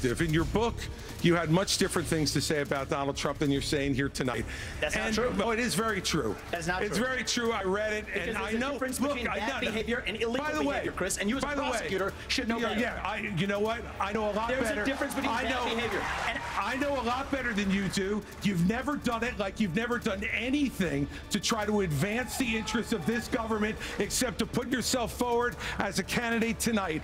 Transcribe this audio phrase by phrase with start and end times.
[0.00, 0.26] perspective.
[0.26, 0.74] In your book,
[1.22, 4.44] you had much different things to say about Donald Trump than you're saying here tonight.
[4.80, 5.32] That's not true.
[5.36, 6.34] No, it is very true.
[6.50, 7.06] That's not it's true.
[7.06, 7.52] very true.
[7.52, 8.72] I read it, Because and there's I a know.
[8.72, 11.28] difference look, between I, bad no, behavior and illegal by the way, behavior, Chris, and
[11.28, 12.80] you as a the way, prosecutor should know yeah, better.
[12.80, 13.80] Yeah, I, you know what?
[14.00, 17.00] I know a lot There's a difference between I bad know, behavior and- I know
[17.00, 18.22] a lot better than you do.
[18.42, 22.92] You've never done it like you've never done anything to try to advance the interests
[22.92, 27.02] of this government except to put yourself forward as a candidate tonight.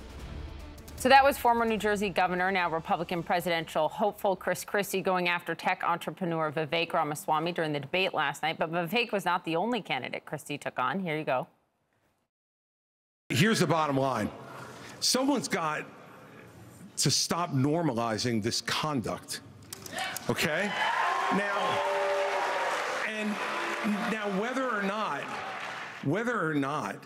[1.07, 5.55] So that was former New Jersey governor, now Republican presidential hopeful Chris Christie going after
[5.55, 8.59] tech entrepreneur Vivek Ramaswamy during the debate last night.
[8.59, 10.99] But Vivek was not the only candidate Christie took on.
[10.99, 11.47] Here you go.
[13.29, 14.29] Here's the bottom line
[14.99, 15.85] someone's got
[16.97, 19.43] to stop normalizing this conduct.
[20.29, 20.73] Okay?
[21.37, 21.79] Now,
[23.09, 23.31] and
[24.11, 25.23] now whether or not,
[26.03, 26.97] whether or not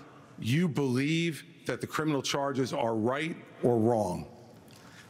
[0.40, 4.26] you believe that the criminal charges are right or wrong,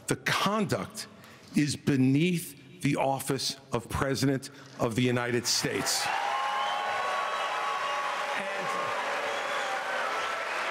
[0.09, 1.07] the conduct
[1.55, 6.07] is beneath the office of President of the United States.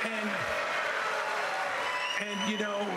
[0.03, 0.29] And, and,
[2.27, 2.87] and you know,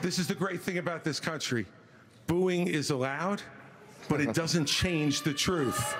[0.00, 1.66] this is the great thing about this country.
[2.26, 3.42] Booing is allowed,
[4.08, 5.96] but it doesn't change the truth.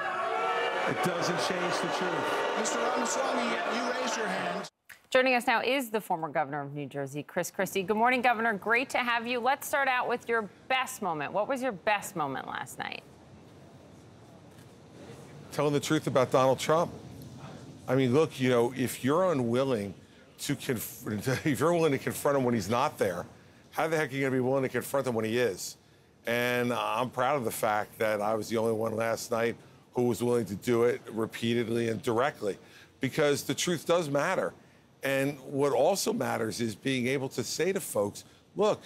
[0.88, 2.56] It doesn't change the truth.
[2.56, 2.76] Mr.
[2.76, 3.42] Ramaswamy,
[3.76, 4.70] you raised your hand.
[5.10, 7.82] Joining us now is the former governor of New Jersey, Chris Christie.
[7.82, 8.52] Good morning, Governor.
[8.54, 9.38] Great to have you.
[9.38, 11.32] Let's start out with your best moment.
[11.32, 13.02] What was your best moment last night?
[15.54, 16.90] telling the truth about Donald Trump.
[17.86, 19.94] I mean, look, you know, if you're unwilling
[20.40, 21.06] to conf-
[21.46, 23.24] if you're willing to confront him when he's not there,
[23.70, 25.76] how the heck are you going to be willing to confront him when he is?
[26.26, 29.54] And I'm proud of the fact that I was the only one last night
[29.94, 32.58] who was willing to do it repeatedly and directly,
[33.00, 34.52] because the truth does matter.
[35.02, 38.24] And what also matters is being able to say to folks,
[38.56, 38.80] look,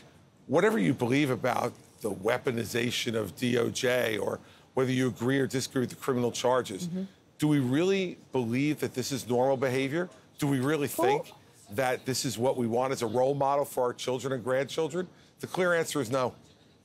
[0.46, 4.40] whatever you believe about the weaponization of DOJ or
[4.74, 7.04] whether you agree or disagree with the criminal charges, mm-hmm.
[7.38, 10.08] do we really believe that this is normal behavior?
[10.38, 11.32] Do we really think
[11.72, 15.08] that this is what we want as a role model for our children and grandchildren?
[15.40, 16.34] The clear answer is no.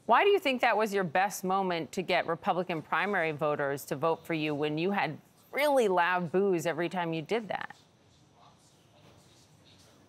[0.06, 3.96] Why do you think that was your best moment to get Republican primary voters to
[3.96, 5.18] vote for you when you had
[5.52, 7.76] really loud boos every time you did that?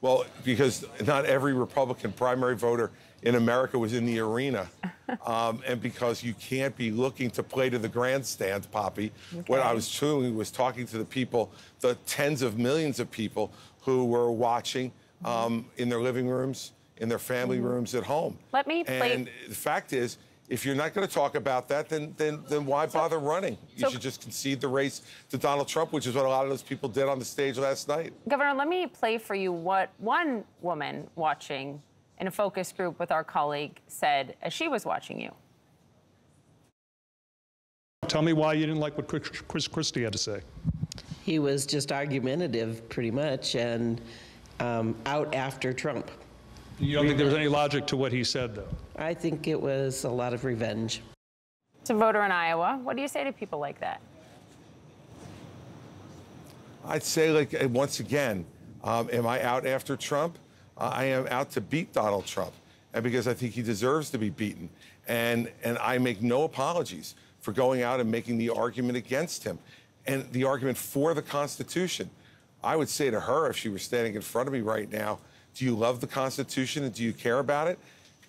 [0.01, 2.91] Well, because not every Republican primary voter
[3.23, 4.69] in America was in the arena.
[5.27, 9.13] Um, and because you can't be looking to play to the grandstand, Poppy.
[9.49, 13.53] What I was doing was talking to the people, the tens of millions of people
[13.83, 14.93] who were watching
[15.27, 18.39] um, in their living rooms, in their family rooms at home.
[18.53, 20.19] Let me play- And the fact is,
[20.49, 23.57] if you're not going to talk about that, then then then why bother running?
[23.77, 26.45] You so- should just concede the race to Donald Trump, which is what a lot
[26.45, 28.13] of those people did on the stage last night.
[28.29, 31.83] Governor, let me play for you what one woman watching
[32.21, 35.33] in a focus group with our colleague said as she was watching you.
[38.07, 40.41] Tell me why you didn't like what Chris Chris Christie had to say.
[41.23, 43.99] He was just argumentative, pretty much, and
[44.61, 46.11] um, out after Trump.
[46.79, 48.69] You don't think there was any logic to what he said, though?
[48.97, 51.03] I think it was a lot of revenge.
[51.81, 52.81] It's a voter in Iowa.
[52.83, 54.01] What do you say to people like that?
[56.87, 58.45] I'd say, like, uh, once again,
[58.83, 60.39] um, am I out after Trump?
[60.77, 62.53] Uh, I am out to beat Donald Trump,
[62.93, 64.69] and because I think he deserves to be beaten.
[65.07, 69.59] And, and I make no apologies for going out and making the argument against him
[70.07, 72.11] and the argument for the Constitution.
[72.63, 75.19] I would say to her, if she were standing in front of me right now,
[75.55, 77.79] do you love the Constitution and do you care about it?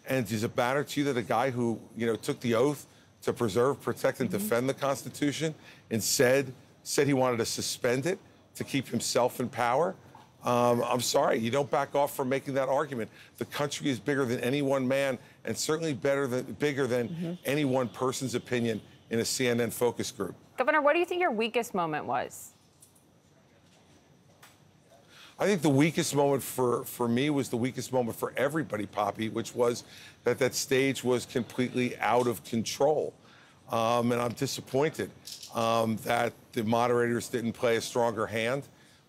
[0.07, 2.85] And does it matter to you that a guy who, you know, took the oath
[3.23, 5.55] to preserve, protect, and defend the Constitution
[5.89, 6.53] and said,
[6.83, 8.19] said he wanted to suspend it
[8.53, 9.95] to keep himself in power?
[10.43, 13.09] Um, I'm sorry, you don't back off from making that argument.
[13.39, 17.65] The country is bigger than any one man, and certainly better than, bigger than any
[17.65, 20.35] one person's opinion in a CNN focus group.
[20.55, 22.51] Governor, what do you think your weakest moment was?
[25.37, 29.27] I think the weakest moment for, for me was the weakest moment for everybody, Poppy,
[29.27, 29.83] which was
[30.23, 33.13] that that stage was completely out of control.
[33.69, 35.11] Um, and I'm disappointed
[35.53, 38.63] um, that the moderators didn't play a stronger hand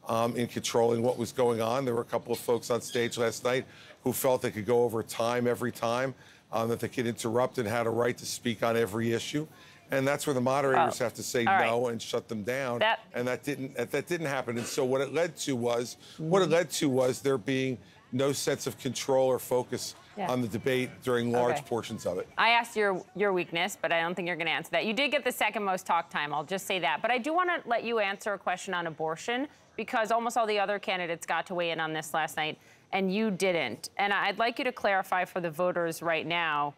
[0.08, 1.84] um, in controlling what was going on.
[1.84, 3.64] There were a couple of folks on stage last night
[4.02, 6.12] who felt they could go over time every time,
[6.50, 9.46] um, that they could interrupt and had a right to speak on every issue.
[9.91, 11.67] And that's where the moderators Oh, have to say all right.
[11.67, 14.59] no and shut them down That- and that didn't that, that didn't happen.
[14.59, 16.53] And so what it led to was what Mm-hmm.
[16.53, 17.79] it led to was there being
[18.12, 20.31] no sense of control or focus Yeah.
[20.31, 21.65] on the debate during large Okay.
[21.69, 22.27] portions of it.
[22.38, 24.85] I asked your your weakness, but I don't think you're going to answer that.
[24.87, 26.33] You did get the second most talk time.
[26.33, 27.03] I'll just say that.
[27.03, 29.47] But I do want to let you answer a question on abortion
[29.77, 32.59] because almost all the other candidates got to weigh in on this last night,
[32.93, 33.91] and you didn't.
[33.99, 36.73] And I'd like you to clarify for the voters right now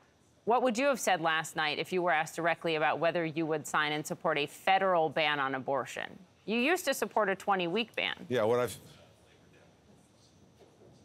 [0.49, 3.45] What would you have said last night if you were asked directly about whether you
[3.45, 6.19] would sign and support a federal ban on abortion?
[6.47, 8.15] You used to support a 20 week ban.
[8.31, 8.77] Yeah, what I've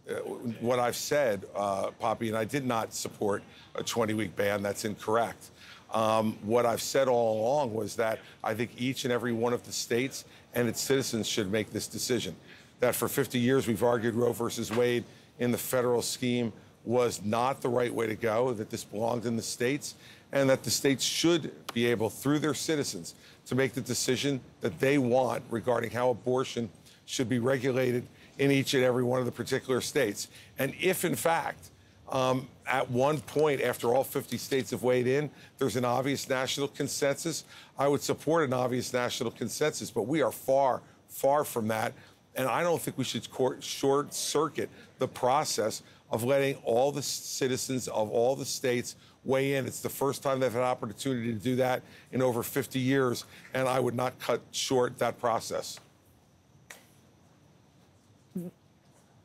[0.09, 0.13] uh,
[0.61, 3.43] what I've said, uh, Poppy, and I did not support
[3.75, 4.63] a 20-week ban.
[4.63, 5.49] That's incorrect.
[5.93, 9.63] Um, what I've said all along was that I think each and every one of
[9.65, 10.23] the states
[10.55, 12.33] and its citizens should make this decision.
[12.79, 15.03] That for 50 years we've argued Roe versus Wade
[15.37, 16.53] in the federal scheme
[16.85, 18.53] was not the right way to go.
[18.53, 19.95] That this belonged in the states,
[20.31, 23.15] and that the states should be able, through their citizens,
[23.45, 26.69] to make the decision that they want regarding how abortion
[27.05, 28.07] should be regulated
[28.37, 30.27] in each and every one of the particular states.
[30.57, 31.69] And if, in fact,
[32.09, 36.67] um, at one point, after all 50 states have weighed in, there's an obvious national
[36.69, 37.43] consensus,
[37.77, 41.93] I would support an obvious national consensus, but we are far, far from that.
[42.35, 43.27] And I don't think we should
[43.61, 44.69] short circuit
[44.99, 45.83] the process
[46.13, 48.95] of letting all the citizens of all the states
[49.25, 49.65] weigh in.
[49.65, 51.81] It's the first time they've had an opportunity to do that
[52.11, 53.25] in over 50 years,
[53.55, 55.79] and I would not cut short that process.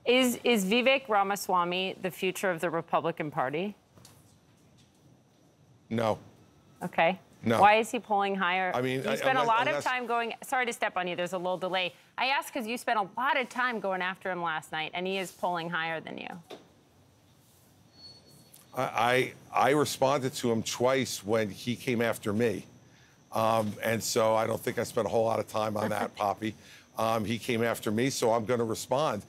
[0.07, 3.77] Is, is Vivek Ramaswamy the future of the Republican Party?
[5.91, 6.19] No.
[6.83, 7.21] Okay.
[7.45, 7.61] No.
[7.61, 8.73] Why is he polling higher?
[8.75, 10.33] I mean, you I- spent a lot unless- of time going.
[10.43, 11.17] Sorry to step on you.
[11.17, 11.93] There's a little delay.
[12.17, 15.07] I asked because you spent a lot of time going after him last night, and
[15.07, 16.58] he is polling higher than you.
[18.79, 22.65] I, I responded to him twice when he came after me.
[23.33, 26.15] Um, and so I don't think I spent a whole lot of time on that,
[26.17, 26.55] Poppy.
[26.97, 29.23] Um, he came after me, so I'm going to respond.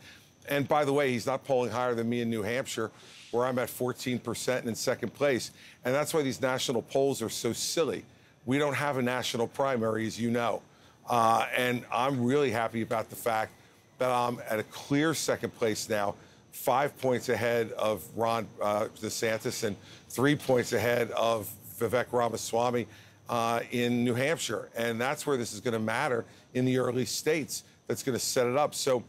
[0.48, 2.92] And by the way, he's not polling higher than me in New Hampshire,
[3.32, 5.52] where I'm at 14% and in second place.
[5.84, 8.06] And that's why these national polls are so silly.
[8.46, 10.62] We don't have a national primary, as you know.
[11.08, 13.52] Uh, and I'm really happy about the fact
[13.98, 16.16] that I'm at a clear second place now,
[16.52, 19.76] five points ahead of Ron uh, DeSantis and
[20.10, 21.50] three points ahead of
[21.80, 22.88] Vivek Ramaswamy
[23.30, 24.70] uh, in New Hampshire.
[24.76, 27.64] And that's where this is going to matter in the early states.
[27.88, 28.76] That's going to set it up.
[28.76, 29.04] So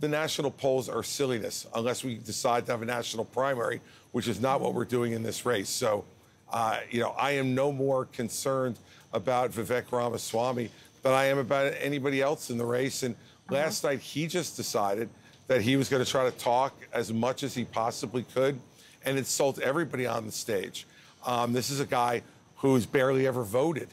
[0.00, 3.80] the national polls are silliness unless we decide to have a national primary,
[4.12, 5.68] which is not what we're doing in this race.
[5.68, 6.04] So,
[6.52, 8.78] uh, you know, I am no more concerned
[9.12, 10.70] about Vivek Ramaswamy
[11.02, 13.02] than I am about anybody else in the race.
[13.02, 13.14] And
[13.48, 15.08] last night, he just decided
[15.46, 18.58] that he was going to try to talk as much as he possibly could
[19.04, 20.86] and insult everybody on the stage.
[21.24, 22.22] Um, this is a guy
[22.56, 23.88] who's barely ever voted.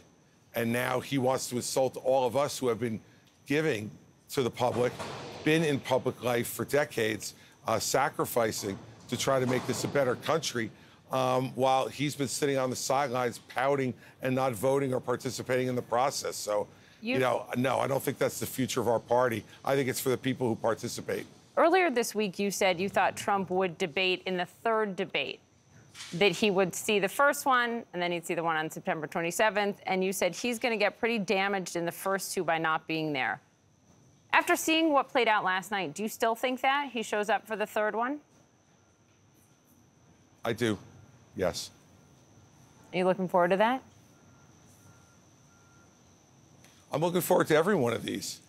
[0.55, 2.99] And now he wants to insult all of us who have been
[3.47, 3.91] giving
[4.29, 4.91] to the public,
[5.43, 7.33] been in public life for decades,
[7.67, 8.77] uh, sacrificing
[9.09, 10.71] to try to make this a better country,
[11.11, 15.75] um, while he's been sitting on the sidelines pouting and not voting or participating in
[15.75, 16.35] the process.
[16.35, 16.67] So,
[17.01, 19.43] you, You- know, no, I don't think that's the future of our party.
[19.63, 21.25] I think it's for the people who participate.
[21.55, 25.39] Earlier this week, you said you thought Trump would debate in the third debate,
[26.13, 29.05] that he would see the first one and then he'd see the one on September
[29.05, 29.75] 27th.
[29.85, 32.87] And you said he's going to get pretty damaged in the first two by not
[32.87, 33.39] being there.
[34.31, 37.45] After seeing what played out last night, do you still think that he shows up
[37.45, 38.19] for the third one?
[40.43, 40.79] I do,
[41.35, 41.69] yes.
[42.91, 43.83] Are you looking forward to that?
[46.91, 48.39] I'm looking forward to every one of these.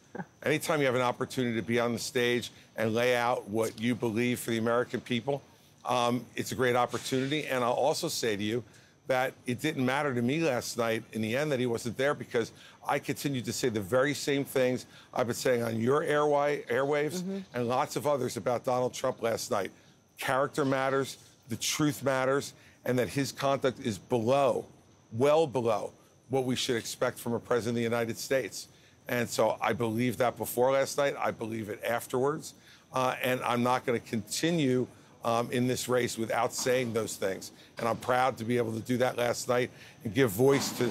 [0.43, 3.95] Anytime you have an opportunity to be on the stage and lay out what you
[3.95, 5.43] believe for the American people,
[5.85, 7.47] um, it's a great opportunity.
[7.47, 8.63] And I'll also say to you
[9.07, 12.15] that it didn't matter to me last night in the end that he wasn't there
[12.15, 12.53] because
[12.87, 17.23] I continued to say the very same things I've been saying on your airway, airwaves
[17.55, 19.71] and lots of others about Donald Trump last night.
[20.19, 24.65] Character matters, the truth matters, and that his conduct is below,
[25.13, 25.93] well below
[26.29, 28.69] what we should expect from a president of the United States.
[29.09, 31.15] And so I believe that before last night.
[31.19, 32.55] I believe it afterwards.
[32.93, 34.87] Uh, and I'm not going to continue
[35.25, 37.53] um, in this race without saying those things.
[37.79, 39.71] And I'm proud to be able to do that last night
[40.05, 40.91] and give voice to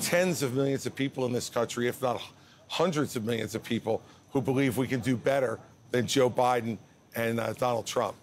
[0.00, 2.20] tens of millions of people in this country, if not
[2.68, 5.60] hundreds of millions of people, who believe we can do better
[5.92, 6.76] than Joe Biden
[7.14, 8.16] and uh, Donald Trump.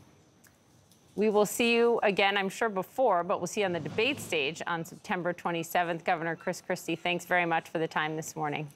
[1.16, 4.20] We will see you again, I'm sure before, but we'll see you on the debate
[4.20, 6.06] stage on September 27th.
[6.06, 8.68] Governor Chris Christie, thanks very much for the time this morning.